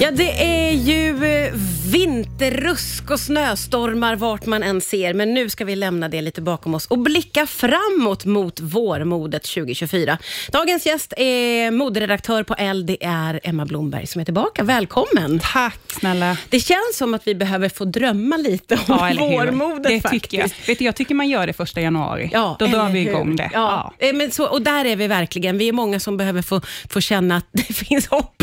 Ja, 0.00 0.10
det 0.10 0.42
är 0.44 0.72
ju 0.72 1.24
eh, 1.24 1.52
vinter 1.92 2.27
vinterrusk 2.40 3.10
och 3.10 3.20
snöstormar 3.20 4.16
vart 4.16 4.46
man 4.46 4.62
än 4.62 4.80
ser, 4.80 5.14
men 5.14 5.34
nu 5.34 5.50
ska 5.50 5.64
vi 5.64 5.76
lämna 5.76 6.08
det 6.08 6.22
lite 6.22 6.40
bakom 6.42 6.74
oss 6.74 6.86
och 6.86 6.98
blicka 6.98 7.46
framåt 7.46 8.24
mot 8.24 8.60
vårmodet 8.60 9.42
2024. 9.42 10.18
Dagens 10.52 10.86
gäst 10.86 11.12
är 11.16 11.70
moderedaktör 11.70 12.42
på 12.42 12.54
L, 12.58 12.86
det 12.86 13.04
är 13.04 13.40
Emma 13.42 13.64
Blomberg 13.66 14.06
som 14.06 14.20
är 14.20 14.24
tillbaka. 14.24 14.62
Välkommen! 14.64 15.40
Tack 15.52 15.78
snälla. 15.88 16.36
Det 16.48 16.60
känns 16.60 16.96
som 16.96 17.14
att 17.14 17.26
vi 17.26 17.34
behöver 17.34 17.68
få 17.68 17.84
drömma 17.84 18.36
lite 18.36 18.74
om 18.74 18.80
Ja, 18.86 19.12
vårmodet 19.18 19.82
Det 19.84 20.00
faktiskt. 20.00 20.22
tycker 20.24 20.38
jag. 20.38 20.50
Vet 20.66 20.78
du, 20.78 20.84
jag 20.84 20.96
tycker 20.96 21.14
man 21.14 21.28
gör 21.28 21.46
det 21.46 21.52
första 21.52 21.80
januari. 21.80 22.30
Ja, 22.32 22.56
Då 22.58 22.66
drar 22.66 22.88
vi 22.88 23.00
hur? 23.00 23.08
igång 23.10 23.36
det. 23.36 23.50
Ja. 23.52 23.94
Eh, 23.98 24.12
Men 24.14 24.30
så, 24.30 24.46
och 24.46 24.62
där 24.62 24.84
är 24.84 24.96
vi 24.96 25.06
verkligen. 25.06 25.58
Vi 25.58 25.68
är 25.68 25.72
många 25.72 26.00
som 26.00 26.16
behöver 26.16 26.42
få, 26.42 26.60
få 26.90 27.00
känna 27.00 27.36
att 27.36 27.46
det 27.52 27.62
finns 27.74 28.06
hopp 28.06 28.42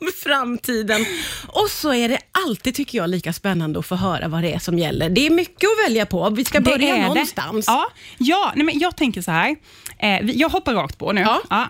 om 0.00 0.08
framtiden. 0.24 1.04
Och 1.46 1.68
så 1.70 1.94
är 1.94 2.08
det 2.08 2.18
alltid, 2.46 2.69
tycker 2.72 2.98
jag, 2.98 3.10
lika 3.10 3.32
spännande 3.32 3.78
att 3.78 3.86
få 3.86 3.94
höra 3.96 4.28
vad 4.28 4.42
det 4.42 4.52
är 4.52 4.58
som 4.58 4.78
gäller. 4.78 5.08
Det 5.10 5.26
är 5.26 5.30
mycket 5.30 5.64
att 5.64 5.90
välja 5.90 6.06
på. 6.06 6.30
Vi 6.30 6.44
ska 6.44 6.60
Det 6.60 6.70
börja 6.70 6.94
är 6.96 7.00
det. 7.00 7.06
någonstans. 7.06 7.64
Ja, 7.68 7.90
ja 8.18 8.52
nej 8.56 8.64
men 8.64 8.78
jag 8.78 8.96
tänker 8.96 9.22
så 9.22 9.30
här. 9.30 9.56
Eh, 9.98 10.18
vi- 10.22 10.32
jag 10.36 10.48
hoppar 10.48 10.74
rakt 10.74 10.98
på 10.98 11.12
nu. 11.12 11.20
Ja. 11.50 11.62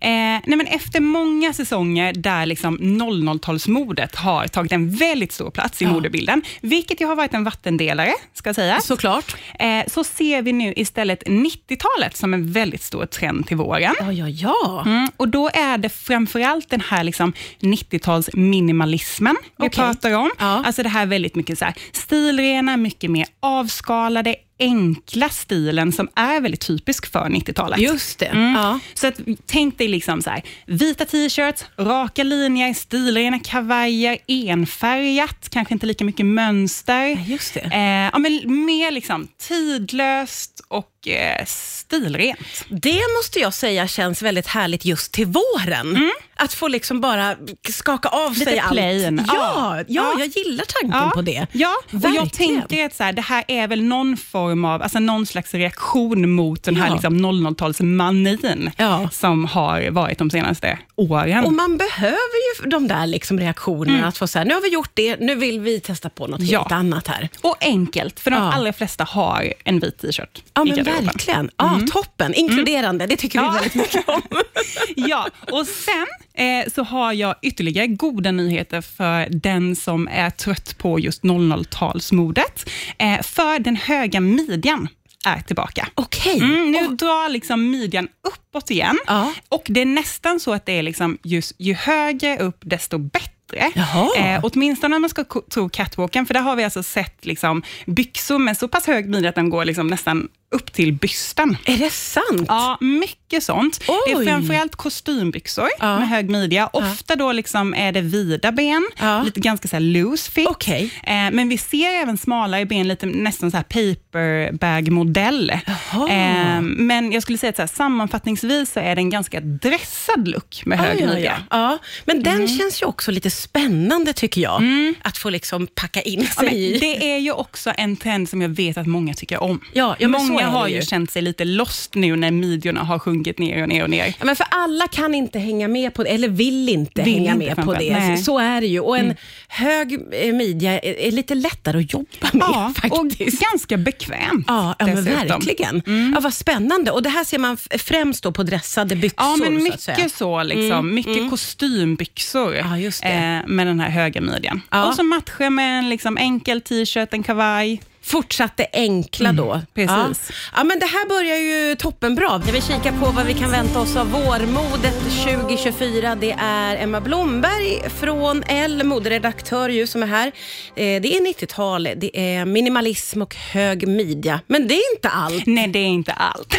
Eh, 0.00 0.08
nej 0.10 0.42
men 0.56 0.66
efter 0.66 1.00
många 1.00 1.52
säsonger 1.52 2.12
där 2.12 2.46
liksom 2.46 2.78
00-talsmodet 2.78 4.16
har 4.16 4.46
tagit 4.48 4.72
en 4.72 4.90
väldigt 4.96 5.32
stor 5.32 5.50
plats 5.50 5.82
i 5.82 5.84
Ja. 5.84 5.92
modebilden, 5.92 6.42
vilket 6.60 7.00
ju 7.00 7.06
har 7.06 7.16
varit 7.16 7.34
en 7.34 7.44
vattendelare, 7.44 8.12
ska 8.34 8.54
sägas. 8.54 8.86
Såklart. 8.86 9.36
Eh, 9.58 9.68
så 9.86 10.04
ser 10.04 10.42
vi 10.42 10.52
nu 10.52 10.72
istället 10.76 11.22
90-talet 11.26 12.16
som 12.16 12.34
en 12.34 12.52
väldigt 12.52 12.82
stor 12.82 13.06
trend 13.06 13.46
till 13.46 13.56
våren. 13.56 13.94
Ja, 14.00 14.12
ja, 14.12 14.28
ja. 14.28 14.82
Mm, 14.86 15.08
och 15.16 15.28
Då 15.28 15.48
är 15.54 15.78
det 15.78 15.88
framförallt 15.88 16.70
den 16.70 16.80
här 16.80 17.04
liksom 17.04 17.32
90-talsminimalismen 17.60 19.34
vi 19.58 19.66
Okej. 19.66 19.70
pratar 19.70 20.12
om. 20.12 20.30
Ja. 20.38 20.45
Alltså 20.48 20.82
det 20.82 20.88
här 20.88 21.06
väldigt 21.06 21.34
mycket 21.34 21.58
så 21.58 21.64
här 21.64 21.74
stilrena, 21.92 22.76
mycket 22.76 23.10
mer 23.10 23.26
avskalade, 23.40 24.36
enkla 24.58 25.28
stilen 25.28 25.92
som 25.92 26.08
är 26.14 26.40
väldigt 26.40 26.60
typisk 26.60 27.12
för 27.12 27.24
90-talet. 27.24 27.78
Just 27.80 28.18
det. 28.18 28.26
Mm. 28.26 28.54
Ja. 28.54 28.78
Så 28.94 29.06
att, 29.06 29.14
tänk 29.46 29.78
dig 29.78 29.88
liksom 29.88 30.22
så 30.22 30.30
här, 30.30 30.42
vita 30.66 31.04
t-shirts, 31.04 31.64
raka 31.78 32.22
linjer, 32.22 32.74
stilrena 32.74 33.38
kavajer, 33.38 34.18
enfärgat, 34.26 35.48
kanske 35.50 35.74
inte 35.74 35.86
lika 35.86 36.04
mycket 36.04 36.26
mönster. 36.26 37.06
Just 37.26 37.54
det. 37.54 37.60
Eh, 37.60 38.10
ja, 38.12 38.18
men 38.18 38.64
mer 38.64 38.90
liksom 38.90 39.28
tidlöst 39.38 40.60
och 40.68 41.08
eh, 41.08 41.44
stilrent. 41.46 42.64
Det 42.68 43.00
måste 43.18 43.38
jag 43.40 43.54
säga 43.54 43.88
känns 43.88 44.22
väldigt 44.22 44.46
härligt 44.46 44.84
just 44.84 45.12
till 45.12 45.26
våren. 45.26 46.10
Att 46.38 46.54
få 46.54 46.68
liksom 46.68 47.00
bara 47.00 47.36
skaka 47.70 48.08
av 48.08 48.32
Lite 48.32 48.44
sig 48.50 48.62
plain. 48.70 49.18
allt. 49.20 49.28
Ja, 49.32 49.76
ja, 49.78 49.84
Ja. 49.88 50.14
jag 50.18 50.28
gillar 50.28 50.64
tanken 50.80 51.10
på 51.10 51.22
det. 51.22 51.46
Ja, 51.52 51.74
och 51.86 51.92
jag 51.94 51.98
Verkligen. 52.00 52.30
tänker 52.30 52.86
att 52.86 52.94
så 52.94 53.02
här, 53.04 53.12
det 53.12 53.22
här 53.22 53.44
är 53.48 53.68
väl 53.68 53.82
någon 53.82 54.16
form 54.16 54.45
av, 54.64 54.82
alltså 54.82 54.98
någon 54.98 55.26
slags 55.26 55.54
reaktion 55.54 56.30
mot 56.30 56.62
den 56.62 56.76
här 56.76 56.86
Ja. 56.86 56.92
liksom 56.92 57.16
00-talsmanin 57.26 58.70
Ja. 58.76 59.08
som 59.12 59.44
har 59.44 59.90
varit 59.90 60.18
de 60.18 60.30
senaste 60.30 60.78
åren. 60.96 61.44
Och 61.44 61.52
man 61.52 61.76
behöver 61.76 62.62
ju 62.64 62.68
de 62.70 62.88
där 62.88 63.06
liksom 63.06 63.40
reaktionerna, 63.40 64.06
att 64.08 64.18
få 64.18 64.26
säga 64.26 64.44
nu 64.44 64.54
har 64.54 64.60
vi 64.62 64.68
gjort 64.68 64.90
det, 64.94 65.20
nu 65.20 65.34
vill 65.34 65.60
vi 65.60 65.80
testa 65.80 66.10
på 66.10 66.26
något 66.26 66.40
Ja. 66.42 66.58
helt 66.60 66.72
annat 66.72 67.08
här. 67.08 67.28
Och 67.42 67.56
enkelt, 67.60 68.20
för 68.20 68.30
de 68.30 68.36
Ja. 68.42 68.52
allra 68.52 68.72
flesta 68.72 69.04
har 69.04 69.52
en 69.64 69.80
vit 69.80 69.98
t-shirt 69.98 70.42
Ja, 70.54 70.64
men 70.64 70.84
verkligen. 70.84 71.50
Ja, 71.56 71.80
Toppen. 71.92 72.34
Inkluderande, 72.34 73.06
det 73.06 73.16
tycker 73.16 73.38
vi 73.40 73.44
Ja. 73.46 73.52
väldigt 73.52 73.74
mycket 73.74 74.08
om. 74.08 74.22
Ja, 74.96 75.28
och 75.52 75.66
sen 75.66 76.06
eh, 76.34 76.72
så 76.74 76.82
har 76.82 77.12
jag 77.12 77.34
ytterligare 77.42 77.86
goda 77.86 78.30
nyheter 78.32 78.80
för 78.80 79.28
den 79.30 79.76
som 79.76 80.08
är 80.08 80.30
trött 80.30 80.78
på 80.78 81.00
just 81.00 81.22
00-talsmodet. 81.22 82.68
Eh, 82.98 83.22
för 83.22 83.58
den 83.58 83.76
höga 83.76 84.20
midjan 84.20 84.88
är 85.26 85.40
tillbaka. 85.40 85.88
Okej. 85.94 86.38
Mm, 86.38 86.70
nu 86.70 86.88
drar 86.88 87.28
liksom 87.28 87.70
midjan 87.70 88.08
uppåt 88.28 88.70
igen. 88.70 88.98
Ja. 89.06 89.32
Och 89.48 89.62
Det 89.68 89.80
är 89.80 89.86
nästan 89.86 90.40
så 90.40 90.52
att 90.52 90.66
det 90.66 90.72
är 90.72 90.82
liksom 90.82 91.18
just, 91.22 91.52
ju 91.58 91.74
högre 91.74 92.38
upp, 92.38 92.58
desto 92.60 92.98
bättre. 92.98 93.72
Jaha. 93.74 94.16
Eh, 94.16 94.40
åtminstone 94.42 94.96
om 94.96 95.02
man 95.02 95.10
ska 95.10 95.24
tro 95.24 95.68
catwalken, 95.68 96.26
för 96.26 96.34
där 96.34 96.40
har 96.40 96.56
vi 96.56 96.64
alltså 96.64 96.82
sett 96.82 97.26
liksom 97.26 97.62
byxor 97.86 98.38
med 98.38 98.58
så 98.58 98.68
pass 98.68 98.86
hög 98.86 99.08
midja 99.08 99.28
att 99.28 99.34
den 99.34 99.50
går 99.50 99.64
liksom 99.64 99.86
nästan 99.86 100.28
upp 100.50 100.72
till 100.72 100.92
bysten. 100.92 101.56
Är 101.64 101.76
det 101.76 101.90
sant? 101.92 102.44
Ja, 102.48 102.78
mycket 102.80 103.42
sånt. 103.42 103.80
Det 103.86 103.92
Oj. 104.16 104.22
är 104.22 104.24
framförallt 104.30 104.76
kostymbyxor 104.76 105.68
Ja. 105.78 105.98
med 105.98 106.08
hög 106.08 106.30
midja. 106.30 106.66
Ofta 106.72 107.16
då 107.16 107.32
liksom 107.32 107.74
är 107.74 107.92
det 107.92 108.00
vida 108.00 108.52
ben, 108.52 108.88
Ja. 109.00 109.22
lite 109.22 109.40
ganska 109.40 109.68
så 109.68 109.76
här 109.76 109.80
loose 109.80 110.30
fit. 110.30 110.46
Okej. 110.48 110.90
Eh, 111.04 111.12
men 111.12 111.48
vi 111.48 111.58
ser 111.58 111.90
även 112.02 112.18
smalare 112.18 112.64
ben, 112.66 112.88
lite 112.88 113.06
nästan 113.06 113.50
så 113.50 113.56
här 113.56 113.64
paperbag-modell. 113.64 115.50
Eh, 115.50 116.60
men 116.60 117.12
jag 117.12 117.22
skulle 117.22 117.38
säga 117.38 117.50
att 117.50 117.56
så 117.56 117.62
här, 117.62 117.66
sammanfattningsvis 117.66 118.72
så 118.72 118.80
är 118.80 118.94
det 118.94 119.00
en 119.00 119.10
ganska 119.10 119.40
dressad 119.40 120.28
look 120.28 120.62
med 120.66 120.78
hög 120.78 121.00
Ja, 121.00 121.06
ja, 121.06 121.14
midja. 121.14 121.36
ja. 121.50 121.56
ja. 121.70 121.78
Men 122.04 122.22
den 122.22 122.34
Mm. 122.36 122.48
känns 122.48 122.82
ju 122.82 122.86
också 122.86 123.10
lite 123.10 123.30
spännande 123.30 124.12
tycker 124.12 124.40
jag. 124.40 124.62
Att 125.02 125.18
få 125.18 125.30
liksom 125.30 125.66
packa 125.66 126.00
in 126.02 126.20
Ja, 126.36 126.40
sig 126.42 126.54
i. 126.74 126.78
det 126.78 127.12
är 127.14 127.18
ju 127.18 127.32
också 127.32 127.72
en 127.76 127.96
trend 127.96 128.28
som 128.28 128.42
jag 128.42 128.48
vet 128.48 128.76
att 128.78 128.86
många 128.86 129.14
tycker 129.14 129.42
om. 129.42 129.60
Ja, 129.72 129.96
ja, 129.98 130.08
så 130.18 130.35
många 130.44 130.58
har 130.58 130.68
ju. 130.68 130.74
ju 130.74 130.82
känt 130.82 131.10
sig 131.10 131.22
lite 131.22 131.44
lost 131.44 131.94
nu 131.94 132.16
när 132.16 132.30
midjorna 132.30 132.80
har 132.82 132.98
sjunkit 132.98 133.38
ner 133.38 133.62
och 133.62 133.68
ner 133.68 133.82
och 133.82 133.90
ner. 133.90 134.06
Ja, 134.18 134.24
men 134.24 134.36
för 134.36 134.46
alla 134.50 134.88
kan 134.88 135.14
inte 135.14 135.38
hänga 135.38 135.68
med 135.68 135.94
på 135.94 136.02
det, 136.04 136.08
eller 136.10 136.28
vill 136.28 136.68
inte 136.68 137.02
Vill 137.02 137.14
hänga 137.14 137.32
inte 137.32 137.56
med 137.56 137.64
på 137.64 137.74
det. 137.74 137.92
nej. 137.98 138.16
Så, 138.18 138.24
så 138.24 138.38
är 138.38 138.60
det 138.60 138.66
ju. 138.66 138.80
Och 138.80 138.98
en 138.98 139.14
hög 139.48 139.98
eh, 140.12 140.32
midja 140.34 140.72
är, 140.80 140.98
är 141.00 141.10
lite 141.12 141.34
lättare 141.34 141.78
att 141.78 141.92
jobba 141.92 142.06
med 142.32 142.42
Ja, 142.42 142.72
och 142.90 143.00
faktiskt. 143.12 143.42
ganska 143.52 143.76
bekvämt 143.76 144.44
Ja, 144.48 144.74
ja 144.78 144.86
men 144.86 144.96
dessutom. 144.96 145.16
Mm. 145.22 145.28
verkligen. 145.28 145.82
Ja, 146.14 146.20
vad 146.20 146.34
spännande. 146.34 146.90
Och 146.90 147.02
Det 147.02 147.08
här 147.10 147.24
ser 147.24 147.38
man 147.38 147.56
främst 147.56 148.22
då 148.22 148.32
på 148.32 148.42
dressade 148.42 148.96
byxor. 148.96 149.24
Ja, 149.26 149.36
men 149.36 149.46
så 149.46 149.52
mycket 149.92 150.12
så. 150.12 150.42
liksom. 150.42 150.94
mycket 150.94 151.30
kostymbyxor 151.30 152.54
Ja, 152.54 152.78
eh, 153.08 153.46
med 153.46 153.66
den 153.66 153.80
här 153.80 153.90
höga 153.90 154.20
midjan. 154.20 154.62
Ja. 154.70 154.88
Och 154.88 154.94
så 154.94 155.02
matchar 155.02 155.50
med 155.50 155.78
en 155.78 155.88
liksom, 155.88 156.16
enkel 156.18 156.60
t-shirt, 156.60 157.08
en 157.12 157.22
kavaj. 157.22 157.80
Fortsatt 158.06 158.56
det 158.56 158.66
enkla 158.72 159.32
då. 159.32 159.52
Mm, 159.52 159.66
precis. 159.74 160.30
Ja. 160.30 160.34
ja, 160.56 160.64
men 160.64 160.78
det 160.78 160.86
här 160.86 161.08
börjar 161.08 161.36
ju 161.36 161.74
toppenbra. 161.74 162.42
Jag 162.46 162.52
vill 162.52 162.62
kika 162.62 162.92
på 162.92 163.10
vad 163.10 163.26
vi 163.26 163.34
kan 163.34 163.50
vänta 163.50 163.80
oss 163.80 163.96
av 163.96 164.10
vårmodet 164.10 164.98
2024. 165.24 166.14
Det 166.14 166.36
är 166.38 166.76
Emma 166.76 167.00
Blomberg 167.00 167.90
från 167.90 168.42
L, 168.46 168.82
moderedaktör 168.84 169.68
ju, 169.68 169.86
som 169.86 170.02
är 170.02 170.06
här. 170.06 170.26
Eh, 170.26 170.32
Det 170.74 171.16
är 171.16 171.20
90-tal, 171.34 171.88
det 171.96 172.18
är 172.20 172.44
minimalism 172.44 173.22
och 173.22 173.34
hög 173.34 173.88
midja. 173.88 174.40
Men 174.46 174.68
det 174.68 174.74
är 174.74 174.94
inte 174.96 175.08
allt. 175.08 175.46
Nej, 175.46 175.68
det 175.68 175.78
är 175.78 175.86
inte 175.86 176.12
allt. 176.12 176.54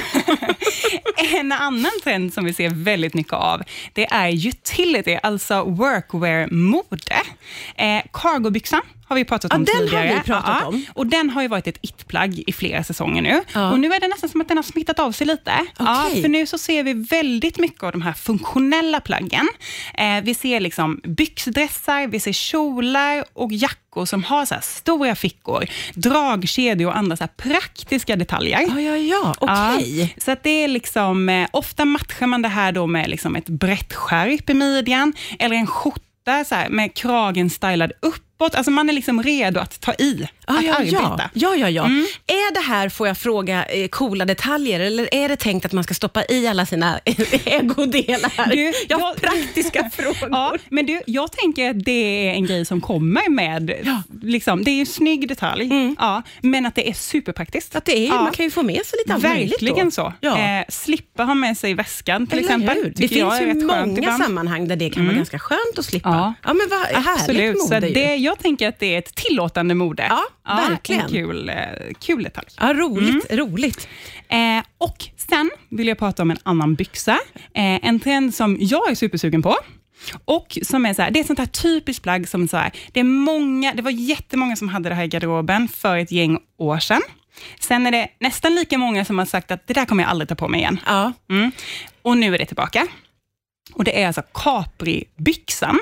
en 1.33 1.51
annan 1.51 1.91
trend 2.03 2.33
som 2.33 2.45
vi 2.45 2.53
ser 2.53 2.69
väldigt 2.69 3.13
mycket 3.13 3.33
av, 3.33 3.61
det 3.93 4.05
är 4.05 4.47
utility, 4.47 5.19
alltså 5.23 5.63
workwear-mode. 5.63 7.15
Eh, 7.75 8.01
cargobyxan 8.13 8.81
har 9.07 9.15
vi 9.15 9.25
pratat 9.25 9.51
Ja, 9.51 9.57
om 9.57 9.65
den 9.65 9.75
har 9.75 9.81
tidigare. 9.83 10.13
vi 10.13 10.19
pratat 10.27 10.63
om. 10.67 10.85
Och 10.93 11.07
Den 11.07 11.29
har 11.29 11.41
ju 11.41 11.47
varit 11.47 11.67
ett 11.67 11.77
it-plagg 11.81 12.43
i 12.47 12.53
flera 12.53 12.83
säsonger 12.83 13.21
nu. 13.21 13.41
Ja. 13.53 13.71
Och 13.71 13.79
Nu 13.79 13.93
är 13.93 13.99
det 13.99 14.07
nästan 14.07 14.29
som 14.29 14.41
att 14.41 14.47
den 14.47 14.57
har 14.57 14.63
smittat 14.63 14.99
av 14.99 15.11
sig 15.11 15.27
lite. 15.27 15.51
Ja, 15.79 16.05
Okej. 16.07 16.21
för 16.21 16.29
nu 16.29 16.45
så 16.45 16.57
ser 16.57 16.83
vi 16.83 16.93
väldigt 16.93 17.59
mycket 17.59 17.83
av 17.83 17.91
de 17.91 18.01
här 18.01 18.13
funktionella 18.13 18.99
plaggen. 18.99 19.47
Eh, 19.93 20.21
vi 20.23 20.33
ser 20.33 20.59
liksom 20.59 21.01
byxdressar, 21.03 22.07
vi 22.07 22.19
ser 22.19 22.31
kjolar 22.33 23.25
och 23.33 23.51
jackor 23.51 24.05
som 24.05 24.23
har 24.23 24.45
så 24.45 24.55
stora 24.61 25.15
fickor, 25.15 25.65
dragkedjor 25.93 26.89
och 26.91 26.97
andra 26.97 27.17
så 27.17 27.27
praktiska 27.37 28.15
detaljer. 28.15 28.61
Ja, 28.75 28.81
ja, 28.81 28.97
ja. 28.97 29.35
Okej. 29.39 30.01
Ja, 30.01 30.07
så 30.25 30.31
att 30.31 30.43
det 30.43 30.63
är 30.63 30.67
liksom, 30.67 31.29
eh, 31.29 31.47
ofta 31.51 31.85
matchar 31.85 32.27
man 32.27 32.41
det 32.41 32.47
här 32.49 32.71
då 32.71 32.87
med 32.87 33.09
liksom 33.09 33.35
ett 33.35 33.49
brett 33.49 33.93
skärp 33.93 34.49
i 34.49 34.53
midjan, 34.53 35.13
eller 35.39 35.55
en 35.55 35.67
skjorta 35.67 36.43
så 36.45 36.55
här, 36.55 36.69
med 36.69 36.93
kragen 36.93 37.49
stylad 37.49 37.91
uppåt. 38.37 38.55
Alltså 38.55 38.71
man 38.71 38.89
är 38.89 38.93
liksom 38.93 39.23
redo 39.23 39.59
att 39.59 39.79
ta 39.81 39.93
i, 39.93 40.27
Ja, 40.47 40.57
att 40.57 40.65
ja, 40.65 40.73
arbeta. 40.75 41.29
ja. 41.33 41.55
ja, 41.55 41.69
ja. 41.69 41.85
Mm. 41.85 42.05
Är 42.27 42.53
det 42.53 42.59
här, 42.59 42.89
får 42.89 43.07
jag 43.07 43.17
fråga, 43.17 43.65
eh, 43.65 43.87
coola 43.87 44.25
detaljer 44.25 44.79
eller 44.79 45.13
är 45.15 45.29
det 45.29 45.35
tänkt 45.35 45.65
att 45.65 45.71
man 45.73 45.83
ska 45.83 45.93
stoppa 45.93 46.23
i 46.29 46.47
alla 46.47 46.65
sina 46.65 46.99
ägodelar? 47.45 48.49
Du, 48.55 48.73
jag 48.89 48.97
har 48.99 49.13
praktiska 49.15 49.89
frågor. 49.93 50.29
Ja, 50.31 50.55
men 50.69 50.85
du, 50.85 51.01
jag 51.07 51.31
tänker 51.31 51.69
att 51.69 51.83
det 51.85 52.27
är 52.27 52.33
en 52.33 52.45
grej 52.45 52.65
som 52.65 52.81
kommer 52.81 53.29
med, 53.29 53.73
Ja. 53.85 54.01
liksom, 54.21 54.63
det 54.63 54.71
är 54.71 54.79
en 54.79 54.85
snygg 54.85 55.27
detalj, 55.27 55.95
ja, 55.99 56.21
men 56.41 56.65
att 56.65 56.75
det 56.75 56.89
är 56.89 56.93
superpraktiskt. 56.93 57.75
Att 57.75 57.85
det 57.85 57.97
är, 57.97 58.07
Ja. 58.07 58.21
Man 58.21 58.31
kan 58.31 58.45
ju 58.45 58.51
få 58.51 58.63
med 58.63 58.85
sig 58.85 58.99
lite 59.05 59.13
allt 59.13 59.23
Verkligen 59.23 59.91
så. 59.91 60.13
Ja. 60.19 60.37
Eh, 60.39 60.65
slippa 60.69 61.23
ha 61.23 61.33
med 61.33 61.57
sig 61.57 61.73
väskan 61.73 62.27
till 62.27 62.39
Eller 62.39 62.47
exempel. 62.47 62.75
hur? 62.77 62.93
Det 62.95 63.07
finns 63.07 63.41
ju 63.41 63.53
många 63.65 64.17
sammanhang 64.17 64.67
där 64.67 64.75
det 64.75 64.89
kan 64.89 65.05
vara 65.05 65.15
ganska 65.15 65.39
skönt 65.39 65.77
att 65.79 65.85
slippa. 65.85 66.33
Ja. 66.43 66.53
Men 66.53 66.67
vad 66.69 66.79
härligt 66.79 67.07
Absolut, 67.21 67.61
så 67.67 67.73
mode 67.73 68.15
ju. 68.15 68.26
Jag 68.27 68.39
tänker 68.39 68.67
att 68.67 68.79
det 68.79 68.95
är 68.95 68.99
ett 68.99 69.15
tillåtande 69.15 69.75
mode. 69.75 70.07
Ja, 70.09 70.23
verkligen. 70.69 71.01
En 71.01 71.09
kul, 71.09 71.49
eh, 71.49 71.55
kul 71.99 72.23
detalj. 72.23 72.47
Ja, 72.59 72.73
roligt. 72.73 73.31
Mm. 73.31 73.45
roligt. 73.45 73.87
Eh, 74.29 74.63
och 74.77 75.05
sen 75.17 75.51
vill 75.69 75.87
jag 75.87 75.97
prata 75.97 76.21
om 76.21 76.31
en 76.31 76.37
annan 76.43 76.75
byxa. 76.75 77.19
Eh, 77.35 77.87
en 77.87 77.99
trend 77.99 78.35
som 78.35 78.57
jag 78.59 78.91
är 78.91 78.95
supersugen 78.95 79.41
på. 79.41 79.55
Och 80.25 80.57
som 80.61 80.85
är 80.85 80.93
så 80.93 81.01
här, 81.01 81.11
det 81.11 81.19
är 81.19 81.21
ett 81.21 81.27
sånt 81.27 81.39
här 81.39 81.45
typiskt 81.45 82.03
plagg 82.03 82.27
som 82.27 82.47
så 82.47 82.57
här, 82.57 82.71
det, 82.91 82.99
är 82.99 83.03
många, 83.03 83.73
det 83.73 83.81
var 83.81 83.91
jättemånga 83.91 84.55
som 84.55 84.69
hade 84.69 84.89
det 84.89 84.95
här 84.95 85.03
i 85.03 85.07
garderoben 85.07 85.67
för 85.67 85.97
ett 85.97 86.11
gäng 86.11 86.39
år 86.57 86.79
sedan. 86.79 87.01
Sen 87.59 87.87
är 87.87 87.91
det 87.91 88.07
nästan 88.19 88.55
lika 88.55 88.77
många 88.77 89.05
som 89.05 89.17
har 89.17 89.25
sagt 89.25 89.51
att 89.51 89.67
det 89.67 89.73
där 89.73 89.85
kommer 89.85 90.03
jag 90.03 90.09
aldrig 90.09 90.29
ta 90.29 90.35
på 90.35 90.47
mig 90.47 90.59
igen. 90.59 90.79
Ja. 90.85 91.13
Mm. 91.29 91.51
Och 92.01 92.17
nu 92.17 92.33
är 92.33 92.37
det 92.37 92.45
tillbaka. 92.45 92.87
Och 93.77 93.83
Det 93.83 94.01
är 94.01 94.07
alltså 94.07 94.21
Capri-byxan. 94.33 95.79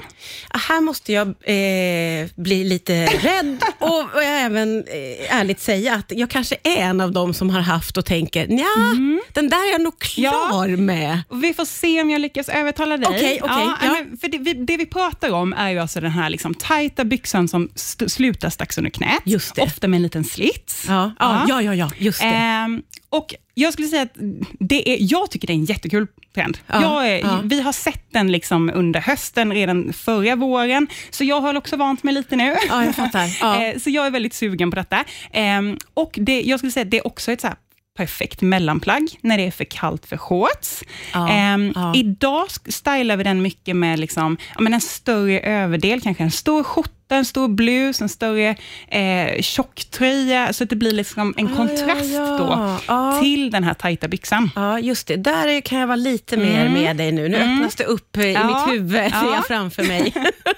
Ah, 0.50 0.58
Här 0.58 0.82
måste 0.82 1.14
jag 1.14 1.28
eh, 1.28 2.28
bli 2.36 2.64
lite 2.64 3.06
rädd 3.06 3.64
och, 3.80 4.02
och 4.16 4.24
även 4.24 4.78
eh, 4.88 5.36
ärligt 5.40 5.60
säga 5.60 5.94
att 5.96 6.12
jag 6.16 6.30
kanske 6.30 6.56
är 6.64 6.78
en 6.78 7.02
av 7.02 7.12
dem 7.12 7.34
som 7.34 7.50
har 7.50 7.62
haft 7.62 7.98
och 7.98 8.06
tänker, 8.06 8.48
ja, 8.50 8.96
den 9.34 9.50
där 9.50 9.68
är 9.68 9.72
jag 9.72 9.82
nog 9.82 10.00
klar 10.00 10.78
med. 10.78 11.22
Och 11.30 11.44
vi 11.44 11.54
får 11.54 11.66
se 11.66 12.02
om 12.02 12.10
jag 12.10 12.22
lyckas 12.22 12.50
övertala 12.50 12.98
dig. 12.98 13.08
Okej, 13.08 13.40
okej, 13.44 13.56
ja, 13.58 13.78
ja. 13.82 13.92
men 13.92 14.18
för 14.18 14.28
det, 14.28 14.38
vi, 14.38 14.54
det 14.54 14.78
vi 14.78 14.86
pratar 14.86 15.32
om 15.32 15.54
är 15.54 15.70
ju 15.70 15.80
alltså 15.80 16.02
den 16.02 16.12
här 16.12 16.30
liksom 16.30 16.54
tajta 16.54 17.04
byxan 17.04 17.48
som 17.48 17.70
slutar 18.08 18.50
strax 18.50 18.78
under 18.78 18.92
knät. 18.92 19.22
Ofta 19.64 19.88
med 19.88 19.98
en 19.98 20.04
liten 20.04 20.24
slits. 20.24 20.86
Ja, 20.88 21.12
ja, 21.20 21.46
ja, 21.48 21.62
ja, 21.62 21.76
ja 21.76 21.90
just 21.98 22.20
det. 22.20 22.26
Ehm, 22.26 22.82
och 23.10 23.36
jag 23.54 23.74
skulle 23.74 23.88
säga 23.88 24.02
att 24.02 24.16
det 24.60 24.90
är, 24.90 24.98
jag 25.00 25.32
tycker 25.32 25.48
det 25.48 25.54
är 25.54 25.56
en 25.56 25.66
jättekul 25.66 26.08
trend. 26.36 26.58
Ja, 26.68 27.08
jag 27.08 27.20
ja. 27.20 27.42
Vi 27.44 27.62
har 27.62 27.72
sett 27.72 28.04
den 28.12 28.32
liksom 28.32 28.72
under 28.74 29.00
hösten, 29.00 29.54
redan 29.54 29.94
förra 29.94 30.36
våren, 30.36 30.88
så 31.10 31.24
jag 31.24 31.42
har 31.42 31.56
också 31.56 31.78
vant 31.78 32.04
mig 32.04 32.14
lite 32.14 32.36
nu. 32.36 32.56
Ja, 32.70 32.86
jag. 32.86 32.96
Eh, 33.66 33.80
så 33.80 33.90
jag 33.90 34.06
är 34.06 34.12
väldigt 34.12 34.34
sugen 34.34 34.70
på 34.72 34.76
detta. 34.76 35.04
Ehm, 35.32 35.78
och 35.94 36.20
det, 36.22 36.42
jag 36.42 36.60
skulle 36.60 36.72
säga 36.72 36.82
att 36.82 36.92
det 36.92 36.98
är 36.98 37.08
också 37.08 37.32
ett 37.32 37.42
så 37.42 37.48
här 37.48 37.56
perfekt 37.98 38.42
mellanplagg 38.42 39.10
när 39.22 39.38
det 39.38 39.48
är 39.48 39.52
för 39.52 39.64
kallt 39.66 40.06
för 40.06 40.18
shorts. 40.18 40.84
Ja, 41.14 41.30
Ehm, 41.30 41.72
ja. 41.76 41.96
Idag 41.96 42.48
stylar 42.70 43.18
vi 43.18 43.24
den 43.24 43.42
mycket 43.42 43.76
med 43.76 44.00
liksom, 44.00 44.38
ja, 44.56 44.62
men 44.62 44.74
en 44.74 44.82
större 44.82 45.40
överdel, 45.40 46.02
kanske 46.02 46.24
en 46.24 46.32
stor 46.32 46.64
skjorta, 46.64 47.16
en 47.16 47.26
stor 47.26 47.48
blus, 47.48 48.02
en 48.02 48.10
större 48.10 48.56
eh, 48.88 49.42
tjocktröja, 49.42 50.54
så 50.54 50.64
att 50.64 50.70
det 50.70 50.76
blir 50.76 50.92
liksom 50.92 51.34
en 51.38 51.48
Ja, 51.50 51.56
kontrast 51.56 52.14
då 52.14 52.78
till 53.22 53.52
den 53.52 53.64
här 53.64 53.74
tajta 53.74 54.08
byxan. 54.08 54.52
Ja, 54.56 54.80
just 54.80 55.08
det. 55.08 55.16
Där 55.16 55.62
kan 55.62 55.80
jag 55.80 55.88
vara 55.88 55.96
lite 55.96 56.38
mer 56.38 56.70
med 56.70 56.98
dig 56.98 57.12
nu. 57.12 57.30
Nu 57.30 57.38
öppnas 57.38 57.76
det 57.76 57.84
upp 57.84 58.18
eh, 58.18 58.24
i 58.26 58.36
Mm. 58.36 58.48
Mitt 58.48 58.74
huvud, 58.74 58.92
ser 58.92 59.10
ja. 59.12 59.34
jag 59.36 59.48
framför 59.48 59.84
mig. 59.84 60.14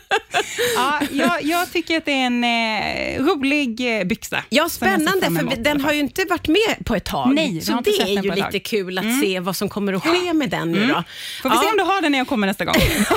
Ja, 0.75 1.00
jag, 1.12 1.44
jag 1.44 1.72
tycker 1.74 1.98
att 1.98 2.06
det 2.06 2.12
är 2.12 2.25
en 2.25 2.44
eh, 2.44 3.24
rolig 3.25 4.00
eh, 4.00 4.04
byxa. 4.04 4.44
Ja, 4.50 4.69
spännande, 4.69 5.25
för 5.25 5.56
den 5.63 5.81
har 5.81 5.94
ju 5.94 6.00
inte 6.00 6.25
varit 6.30 6.48
med 6.48 6.86
på 6.86 6.95
ett 6.95 7.06
tag. 7.06 7.34
Nej, 7.36 7.62
så 7.62 7.81
det 7.84 7.89
är 8.01 8.24
ju 8.24 8.31
lite 8.36 8.60
kul 8.60 8.98
att 8.98 9.19
se 9.22 9.39
vad 9.39 9.56
som 9.56 9.69
kommer 9.69 9.94
att 9.94 10.04
ske 10.04 10.34
med 10.34 10.50
den 10.50 10.72
nu 10.72 10.88
då. 10.88 11.04
Får 11.42 11.50
vi 11.50 11.56
se 11.56 11.62
Ja. 11.63 11.72
om 11.72 11.78
du 11.78 11.84
har 11.84 12.01
den 12.01 12.12
när 12.12 12.19
jag 12.19 12.28
kommer 12.28 12.48
nästa 12.48 12.66
gång. 12.66 12.75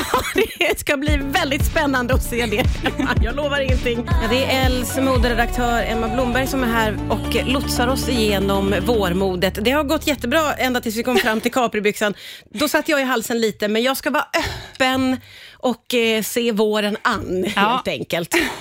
det 0.59 0.79
ska 0.81 0.97
bli 0.97 1.17
väldigt 1.23 1.67
spännande 1.67 2.15
att 2.15 2.23
se 2.23 2.47
det. 2.47 2.65
Jag 3.23 3.37
lovar 3.37 3.61
ingenting. 3.61 4.05
Ja, 4.07 4.29
det 4.31 4.45
är 4.45 4.67
Els 4.67 4.97
moderedaktör 4.97 5.83
Emma 5.89 6.09
Blomberg 6.09 6.47
som 6.47 6.63
är 6.65 6.69
här 6.69 6.99
och 7.11 7.47
lotsar 7.47 7.89
oss 7.89 8.09
igenom 8.09 8.75
vårmodet. 8.87 9.59
Det 9.65 9.71
har 9.71 9.85
gått 9.85 10.07
jättebra 10.07 10.55
ända 10.55 10.81
tills 10.81 10.97
vi 10.97 11.03
kom 11.03 11.17
fram 11.17 11.41
till 11.41 11.53
Capribyxan. 11.53 12.15
Då 12.55 12.69
satt 12.69 12.89
jag 12.89 13.01
i 13.01 13.05
halsen 13.05 13.41
lite, 13.41 13.69
men 13.69 13.83
jag 13.83 13.97
ska 13.97 14.11
vara 14.11 14.27
öppen 14.75 15.17
och 15.63 15.95
eh, 15.95 16.23
se 16.23 16.53
våren 16.53 16.97
an 17.03 17.45
Ja. 17.57 17.61
helt 17.61 17.89
enkelt. 17.89 18.35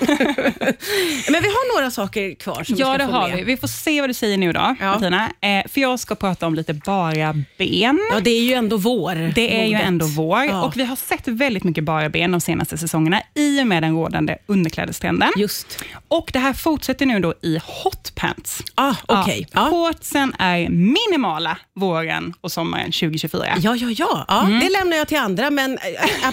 men 1.29 1.41
vi 1.43 1.47
har 1.47 1.75
några 1.77 1.91
saker 1.91 2.35
kvar 2.35 2.63
som 2.63 2.75
Ja, 2.77 2.91
vi 2.91 2.97
det 2.97 3.03
ska 3.03 3.13
få 3.13 3.19
har 3.19 3.27
med. 3.29 3.37
vi. 3.37 3.43
Vi 3.43 3.57
får 3.57 3.67
se 3.67 4.01
vad 4.01 4.09
du 4.09 4.13
säger 4.13 4.37
nu 4.37 4.53
då, 4.53 4.75
Ja. 4.79 4.85
Martina. 4.85 5.31
Eh, 5.41 5.67
för 5.71 5.81
jag 5.81 5.99
ska 5.99 6.15
prata 6.15 6.47
om 6.47 6.55
lite 6.55 6.73
bara 6.73 7.33
ben. 7.57 7.99
Ja, 8.11 8.19
det 8.19 8.29
är 8.29 8.41
ju 8.41 8.53
ändå 8.53 8.77
vår. 8.77 9.31
Det 9.35 9.59
är 9.61 9.65
ju 9.65 9.71
modet. 9.73 9.87
ändå 9.87 10.05
vår 10.05 10.43
Ja. 10.43 10.63
och 10.63 10.77
vi 10.77 10.83
har 10.83 10.95
sett 10.95 11.27
väldigt 11.27 11.63
mycket 11.63 11.83
bara 11.83 12.09
ben 12.09 12.31
de 12.31 12.41
senaste 12.41 12.77
säsongerna 12.77 13.21
i 13.35 13.61
och 13.61 13.67
med 13.67 13.83
den 13.83 13.91
rådande 13.95 14.37
underklädestrenden. 14.45 15.29
Just. 15.37 15.83
Och 16.07 16.29
det 16.33 16.39
här 16.39 16.53
fortsätter 16.53 17.05
nu 17.05 17.19
då 17.19 17.33
i 17.41 17.59
hotpants. 17.65 18.61
Ah, 18.75 18.95
okej. 19.05 19.47
Ja. 19.51 19.69
Shortsen 19.69 20.33
är 20.39 20.69
minimala 20.69 21.57
våren 21.75 22.33
och 22.41 22.51
sommaren 22.51 22.85
2024. 22.91 23.45
Ja, 23.61 23.75
ja, 23.75 23.89
ja. 23.89 24.25
ja 24.27 24.39
Mm. 24.49 24.59
Det 24.59 24.69
lämnar 24.69 24.97
jag 24.97 25.07
till 25.07 25.17
andra, 25.17 25.49
men 25.49 25.73
eh, 25.77 26.27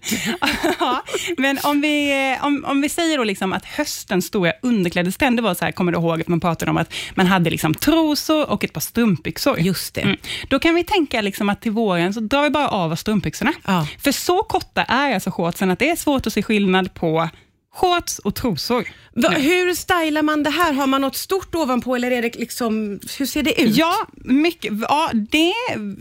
Ja, 0.80 1.02
men 1.36 1.58
om 1.62 1.80
vi, 1.80 2.36
om, 2.42 2.64
om 2.64 2.80
vi 2.80 2.88
säger 2.88 3.18
då 3.18 3.24
liksom 3.24 3.52
att 3.52 3.64
höstens 3.64 4.26
stora 4.26 4.52
underklädestrend, 4.62 5.38
det 5.38 5.42
var 5.42 5.54
så 5.54 5.64
här, 5.64 5.72
kommer 5.72 5.92
du 5.92 5.98
ihåg 5.98 6.20
att 6.20 6.28
man 6.28 6.40
pratade 6.40 6.70
om 6.70 6.76
att 6.76 6.92
man 7.14 7.26
hade 7.26 7.50
liksom 7.50 7.74
trosor 7.74 8.50
och 8.50 8.64
ett 8.64 8.72
par 8.72 8.80
strumpbyxor? 8.80 9.60
Just 9.60 9.94
det. 9.94 10.00
Mm. 10.00 10.16
Då 10.48 10.58
kan 10.58 10.74
vi 10.74 10.84
tänka 10.84 11.20
liksom 11.20 11.48
att 11.48 11.60
till 11.60 11.72
våren 11.72 12.14
så 12.14 12.20
drar 12.20 12.42
vi 12.42 12.50
bara 12.50 12.68
av 12.68 12.92
oss 12.92 13.00
strumpbyxorna. 13.00 13.52
Ja. 13.64 13.86
För 13.98 14.12
så 14.12 14.42
korta 14.42 14.82
är 14.82 15.14
alltså 15.14 15.30
shortsen 15.30 15.70
att 15.70 15.78
det 15.78 15.90
är 15.90 15.96
svårt 15.96 16.26
att 16.26 16.32
se 16.32 16.42
skillnad 16.42 16.94
på 16.94 17.28
shorts 17.74 18.18
och 18.18 18.34
trosor. 18.34 18.88
Va, 19.12 19.28
hur 19.28 19.74
stylar 19.74 20.22
man 20.22 20.42
det 20.42 20.50
här? 20.50 20.72
Har 20.72 20.86
man 20.86 21.00
något 21.00 21.16
stort 21.16 21.54
ovanpå 21.54 21.96
eller 21.96 22.10
är 22.10 22.22
det 22.22 22.38
liksom, 22.38 23.00
hur 23.18 23.26
ser 23.26 23.42
det 23.42 23.62
ut? 23.62 23.76
Ja, 23.76 24.06
mycket, 24.14 24.72
ja, 24.88 25.10
det 25.12 25.52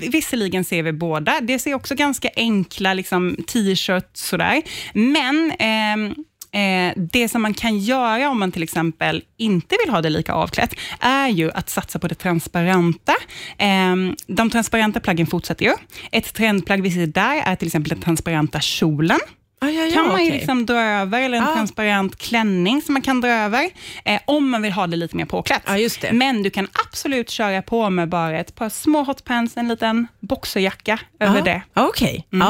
visserligen 0.10 0.66
ser 0.66 0.84
vi 0.84 0.92
båda. 0.92 1.42
Det 1.42 1.60
ser 1.60 1.74
också 1.74 1.96
ganska 1.96 2.30
enkla 2.36 2.94
liksom, 2.94 3.36
t-shirts 3.48 4.30
sådär. 4.30 4.62
Men 4.94 5.52
ehm, 5.60 6.14
Eh, 6.54 6.94
det 6.96 7.30
som 7.30 7.42
man 7.42 7.54
kan 7.54 7.80
göra 7.80 8.30
om 8.30 8.40
man 8.40 8.52
till 8.52 8.64
exempel 8.64 9.24
inte 9.38 9.76
vill 9.84 9.94
ha 9.94 10.02
det 10.02 10.10
lika 10.10 10.34
avklätt, 10.34 10.76
är 11.00 11.28
ju 11.28 11.52
att 11.52 11.70
satsa 11.70 12.00
på 12.00 12.08
det 12.08 12.16
transparenta. 12.16 13.14
Eh, 13.58 13.96
de 14.28 14.50
transparenta 14.50 15.00
plaggen 15.00 15.28
fortsätter 15.28 15.66
ju. 15.66 15.74
Ett 16.12 16.34
trendplagg 16.34 16.82
vi 16.82 16.92
ser 16.92 17.08
där 17.08 17.42
är 17.46 17.56
till 17.56 17.68
exempel 17.68 17.90
den 17.90 18.00
transparenta 18.00 18.60
kjolen. 18.60 19.20
Ah, 19.64 19.70
ja, 19.70 19.86
ja, 19.86 19.94
kan 19.94 20.08
man 20.08 20.20
ju 20.22 20.28
okej. 20.28 20.38
liksom 20.38 20.66
dra 20.66 20.82
över, 20.82 21.22
eller 21.22 21.38
en 21.38 21.44
Ja. 21.44 21.54
transparent 21.54 22.16
klänning 22.16 22.82
som 22.82 22.94
man 22.94 23.02
kan 23.02 23.22
dra 23.22 23.30
över, 23.30 23.70
eh, 24.06 24.22
om 24.26 24.50
man 24.50 24.62
vill 24.62 24.72
ha 24.72 24.88
det 24.88 24.98
lite 24.98 25.16
mer 25.16 25.26
påklätt. 25.26 25.62
Ja, 25.66 25.78
just 25.78 26.02
det. 26.02 26.12
Men 26.14 26.44
du 26.44 26.50
kan 26.50 26.68
absolut 26.88 27.30
köra 27.30 27.62
på 27.62 27.90
med 27.90 28.10
bara 28.10 28.40
ett 28.40 28.56
par 28.56 28.70
små 28.70 29.04
hotpants, 29.04 29.58
en 29.58 29.68
liten 29.68 30.08
boxerjacka 30.20 31.00
över 31.20 31.42
det. 31.42 31.62
Okej. 31.74 32.28
Mm. 32.34 32.48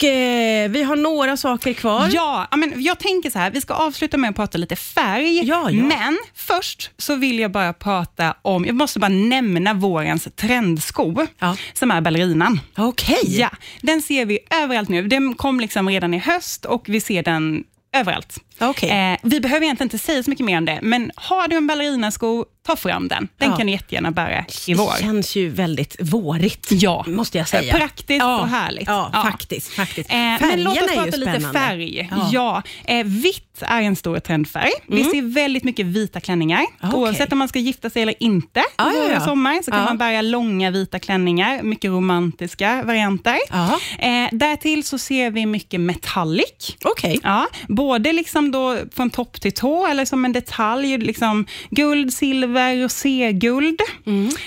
Och 0.00 0.04
eh, 0.04 0.70
vi 0.70 0.82
har 0.82 0.96
några 0.96 1.36
saker 1.36 1.72
kvar. 1.72 2.08
Ja, 2.12 2.48
men 2.56 2.82
jag 2.82 2.98
tänker 2.98 3.30
så 3.30 3.38
här, 3.38 3.50
vi 3.50 3.60
ska 3.60 3.74
avsluta 3.74 4.16
med 4.16 4.30
att 4.30 4.36
prata 4.36 4.58
lite 4.58 4.76
färg, 4.76 5.40
Ja, 5.44 5.70
ja. 5.70 5.82
men 5.84 6.18
först 6.34 6.90
så 6.98 7.14
vill 7.16 7.38
jag 7.38 7.50
bara 7.52 7.72
prata 7.72 8.34
om, 8.42 8.64
jag 8.64 8.74
måste 8.74 8.98
bara 8.98 9.08
nämna 9.08 9.74
vårens 9.74 10.28
trendsko, 10.36 11.26
Ja. 11.38 11.56
som 11.72 11.90
är 11.90 12.00
ballerinan. 12.00 12.60
Okej. 12.76 13.18
Ja, 13.38 13.50
den 13.82 14.02
ser 14.02 14.24
vi 14.26 14.38
överallt 14.62 14.88
nu. 14.88 15.08
Den 15.08 15.34
kom 15.34 15.60
liksom 15.60 15.88
redan 15.88 16.14
i 16.14 16.18
höst 16.18 16.64
och 16.64 16.84
vi 16.88 17.00
ser 17.00 17.22
den 17.22 17.64
överallt. 17.96 18.36
Okej. 18.60 18.90
Eh, 18.90 19.18
vi 19.22 19.40
behöver 19.40 19.64
egentligen 19.64 19.86
inte 19.86 19.98
säga 19.98 20.22
så 20.22 20.30
mycket 20.30 20.46
mer 20.46 20.58
om 20.58 20.64
det, 20.64 20.78
men 20.82 21.10
har 21.14 21.48
du 21.48 21.56
en 21.56 21.66
ballerinasko, 21.66 22.44
ta 22.66 22.76
fram 22.76 23.08
den. 23.08 23.28
Den 23.38 23.50
Ja. 23.50 23.56
kan 23.56 23.66
du 23.66 23.72
jättegärna 23.72 24.10
bära 24.10 24.44
i 24.66 24.74
vår. 24.74 24.92
Det 24.96 25.02
känns 25.02 25.36
ju 25.36 25.48
väldigt 25.50 25.96
vårigt, 26.00 26.68
Ja. 26.70 27.04
måste 27.08 27.38
jag 27.38 27.48
säga. 27.48 27.74
Praktiskt 27.74 28.18
ja. 28.20 28.40
och 28.40 28.48
härligt. 28.48 28.86
Ja, 28.88 29.10
Ja. 29.12 29.22
faktiskt. 29.22 29.72
faktiskt. 29.72 30.10
Eh, 30.10 30.16
men 30.16 30.62
låt 30.62 30.82
oss 30.82 30.94
prata 30.94 31.16
lite 31.16 31.40
färg. 31.52 32.10
Ja. 32.32 32.62
Eh, 32.84 33.04
vitt 33.06 33.46
är 33.62 33.82
en 33.82 33.96
stor 33.96 34.18
trendfärg. 34.18 34.70
Vi 34.86 35.04
ser 35.04 35.22
väldigt 35.34 35.64
mycket 35.64 35.86
vita 35.86 36.20
klänningar. 36.20 36.60
Ah, 36.80 36.88
okej. 36.88 37.00
Oavsett 37.00 37.32
om 37.32 37.38
man 37.38 37.48
ska 37.48 37.58
gifta 37.58 37.90
sig 37.90 38.02
eller 38.02 38.22
inte 38.22 38.62
Ja, 38.78 38.92
i 38.92 39.12
ja, 39.12 39.20
sommar, 39.20 39.62
så 39.62 39.70
kan 39.70 39.80
Ja. 39.80 39.84
man 39.86 39.98
bära 39.98 40.22
långa 40.22 40.70
vita 40.70 40.98
klänningar. 40.98 41.62
Mycket 41.62 41.90
romantiska 41.90 42.82
varianter. 42.82 43.38
Ja. 43.50 43.78
Eh, 43.98 44.28
därtill 44.32 44.84
så 44.84 44.98
ser 44.98 45.30
vi 45.30 45.46
mycket 45.46 45.80
metallic. 45.80 46.76
Okej. 46.84 47.20
Ja, 47.22 47.46
både 47.80 48.12
liksom 48.12 48.50
då 48.50 48.76
från 48.92 49.10
topp 49.10 49.40
till 49.40 49.52
tå, 49.52 49.86
eller 49.86 50.04
som 50.04 50.24
en 50.24 50.32
detalj, 50.32 50.98
liksom 50.98 51.46
guld, 51.70 52.14
silver, 52.14 52.76
roséguld. 52.76 53.80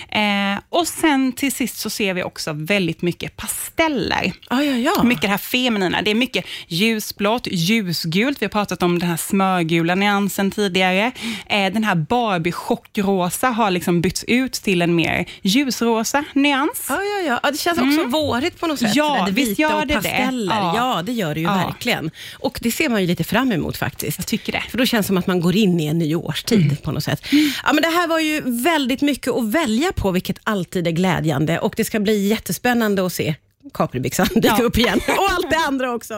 Eh, 0.09 0.61
och 0.69 0.87
sen 0.87 1.31
till 1.31 1.51
sist 1.51 1.77
så 1.77 1.89
ser 1.89 2.13
vi 2.13 2.23
också 2.23 2.53
väldigt 2.53 3.01
mycket 3.01 3.35
pasteller. 3.35 4.33
Ja, 4.49 4.63
ja, 4.63 4.77
ja. 4.77 5.03
Mycket 5.03 5.21
det 5.21 5.27
här 5.27 5.37
feminina. 5.37 6.01
Det 6.01 6.11
är 6.11 6.15
mycket 6.15 6.45
ljusblått, 6.67 7.47
ljusgult. 7.51 8.41
Vi 8.41 8.45
har 8.45 8.49
pratat 8.49 8.83
om 8.83 8.99
den 8.99 9.09
här 9.09 9.17
smörgula 9.17 9.95
nyansen 9.95 10.51
tidigare. 10.51 11.11
Eh, 11.45 11.73
den 11.73 11.83
här 11.83 11.95
Barbie-chockrosa 11.95 13.51
har 13.51 13.71
liksom 13.71 14.01
bytts 14.01 14.23
ut 14.27 14.53
till 14.53 14.81
en 14.81 14.95
mer 14.95 15.25
ljusrosa 15.41 16.23
nyans. 16.33 16.85
Ja, 16.89 16.95
ja, 16.95 17.27
ja. 17.27 17.39
ja, 17.43 17.51
det 17.51 17.57
känns 17.57 17.79
också 17.79 18.03
vårigt 18.07 18.59
på 18.59 18.67
något 18.67 18.79
sätt. 18.79 18.95
Mm. 18.95 19.07
Ja, 19.07 19.25
det 19.25 19.31
visst 19.31 19.51
vita 19.51 19.61
gör 19.61 19.81
och 19.81 19.87
det 19.87 19.93
det. 19.93 20.09
pasteller. 20.09 20.55
Ja. 20.55 20.73
Ja. 20.75 21.01
det 21.01 21.11
gör 21.11 21.33
det 21.33 21.39
ju 21.39 21.47
verkligen. 21.47 22.11
Och 22.33 22.59
det 22.61 22.71
ser 22.71 22.89
man 22.89 23.01
ju 23.01 23.07
lite 23.07 23.22
fram 23.23 23.51
emot 23.51 23.77
faktiskt. 23.77 24.17
Jag 24.19 24.27
tycker 24.27 24.51
det. 24.51 24.63
För 24.71 24.77
då 24.77 24.85
känns 24.85 25.05
det 25.05 25.07
som 25.07 25.17
att 25.17 25.27
man 25.27 25.41
går 25.41 25.55
in 25.55 25.79
i 25.79 25.85
en 25.85 25.97
ny 25.99 26.15
årstid 26.15 26.77
på 26.83 26.91
något 26.91 27.03
sätt. 27.03 27.21
Ja, 27.63 27.73
men 27.73 27.81
det 27.81 27.87
här 27.89 28.07
var 28.07 28.19
ju 28.19 28.41
väldigt 28.45 29.01
mycket 29.01 29.33
att 29.33 29.43
välja 29.51 29.91
på, 29.95 30.11
vilket 30.11 30.39
alltid 30.43 30.87
är 30.87 30.91
glädjande. 30.91 31.59
Och 31.59 31.73
det 31.77 31.85
ska 31.85 31.99
bli 31.99 32.27
jättespännande 32.27 33.05
att 33.05 33.13
se 33.13 33.35
Capribyxan 33.73 34.27
dyka 34.35 34.55
Ja. 34.59 34.63
upp 34.63 34.77
igen. 34.77 34.99
Och 35.07 35.31
allt 35.31 35.49
det 35.49 35.57
andra 35.67 35.91
också. 35.93 36.11